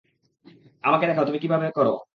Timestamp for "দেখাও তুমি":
1.07-1.39